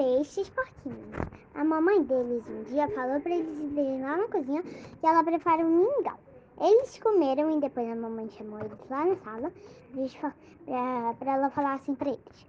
[0.00, 1.30] estes porquinhos.
[1.54, 5.64] A mamãe deles um dia falou para eles irem lá na cozinha que ela prepara
[5.64, 6.18] um mingau.
[6.60, 9.52] Eles comeram e depois a mamãe chamou eles lá na sala
[11.18, 12.46] para ela falar assim para eles: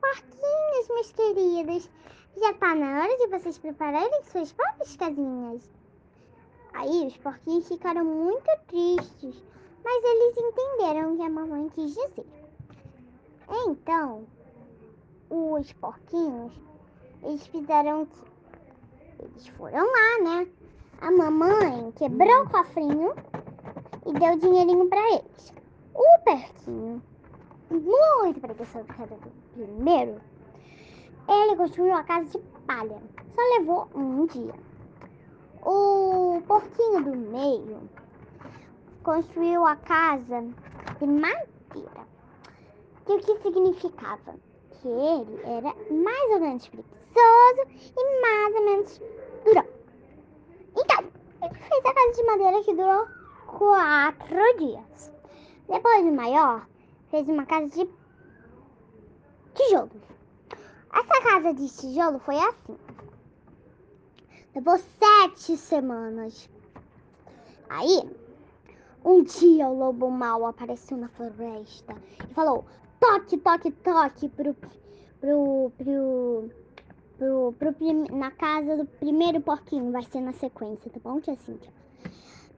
[0.00, 1.90] Porquinhos, meus queridos,
[2.36, 5.70] já tá na hora de vocês prepararem suas próprias casinhas.
[6.72, 9.44] Aí os porquinhos ficaram muito tristes,
[9.84, 12.26] mas eles entenderam o que a mamãe quis dizer.
[13.66, 14.26] Então,
[15.28, 16.52] os porquinhos,
[17.22, 18.06] eles fizeram?
[19.18, 20.48] Eles foram lá, né?
[21.00, 23.14] A mamãe quebrou o cofrinho
[24.06, 25.54] e deu dinheirinho para eles.
[25.94, 27.02] O porquinho,
[27.70, 30.20] muito preguiçoso do primeiro,
[31.28, 33.02] ele construiu a casa de palha.
[33.34, 34.54] Só levou um dia.
[35.64, 37.88] O porquinho do meio
[39.02, 40.42] construiu a casa
[40.98, 42.06] de madeira.
[43.08, 44.34] E o que significava?
[44.82, 49.00] Que ele era mais ou menos preguiçoso e mais ou menos
[49.44, 49.66] durão.
[50.76, 51.04] Então,
[51.40, 53.06] ele fez a casa de madeira que durou
[53.46, 55.12] quatro dias.
[55.68, 56.66] Depois, o maior
[57.10, 57.88] fez uma casa de
[59.54, 59.90] tijolo.
[60.92, 62.76] Essa casa de tijolo foi assim.
[64.54, 66.50] Levou sete semanas.
[67.68, 68.10] Aí,
[69.04, 71.94] um dia o lobo mau apareceu na floresta
[72.28, 72.64] e falou:
[73.02, 74.54] toque, toque, toque pro,
[75.20, 76.50] pro, pro,
[77.18, 79.90] pro, pro, na casa do primeiro porquinho.
[79.90, 81.72] Vai ser na sequência, tá bom, tia Cíntia?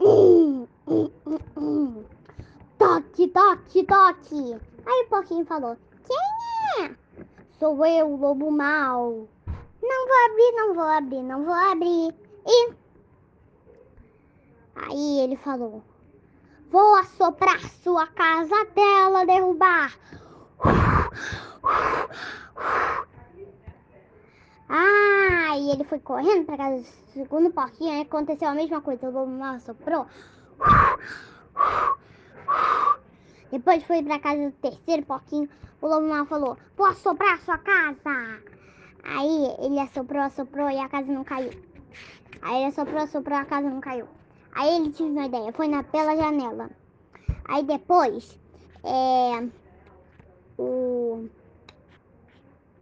[0.00, 1.10] Hum, hum,
[1.56, 2.04] hum,
[2.76, 4.56] toque, toque, toque.
[4.84, 5.76] Aí o porquinho falou:
[6.08, 6.90] Quem é?
[7.60, 9.28] Sou eu, lobo mau.
[9.80, 12.14] Não vou abrir, não vou abrir, não vou abrir.
[12.44, 12.72] E
[14.74, 15.84] aí ele falou:
[16.68, 19.96] Vou assoprar sua casa até ela derrubar.
[24.68, 27.92] Ah, e ele foi correndo para casa do segundo porquinho.
[27.92, 29.08] Aí aconteceu a mesma coisa.
[29.08, 30.06] O lobo mal assoprou.
[33.50, 35.48] Depois foi para casa do terceiro porquinho.
[35.80, 38.40] O lobo mal falou: Vou assoprar sua casa.
[39.04, 41.52] Aí ele assoprou, assoprou e a casa não caiu.
[42.40, 44.08] Aí ele assoprou, assoprou a casa não caiu.
[44.54, 46.70] Aí ele tive uma ideia, foi na pela janela.
[47.44, 48.38] Aí depois,
[48.84, 49.48] é,
[50.62, 51.28] o,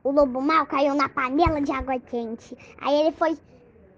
[0.05, 2.57] o lobo mal caiu na panela de água quente.
[2.81, 3.37] Aí ele foi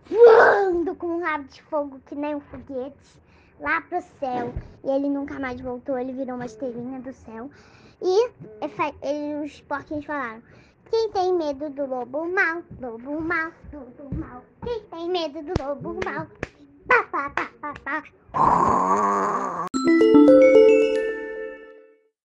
[0.09, 3.21] voando com um rabo de fogo que nem um foguete
[3.61, 4.53] lá pro céu.
[4.85, 7.51] E ele nunca mais voltou, ele virou uma estrelinha do céu.
[8.01, 8.31] E
[9.03, 10.43] ele, os porquinhos falaram:
[10.91, 12.63] Quem tem medo do lobo mal?
[12.81, 14.43] Lobo mal, lobo mal.
[14.65, 16.27] Quem tem medo do lobo mal?
[16.89, 19.12] Pá, pá, pá, pá, pá.